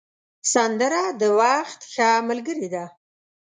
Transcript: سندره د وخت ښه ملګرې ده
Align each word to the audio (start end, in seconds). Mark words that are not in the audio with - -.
سندره 0.53 1.03
د 1.21 1.21
وخت 1.39 1.79
ښه 1.93 2.09
ملګرې 2.29 2.67
ده 2.73 2.85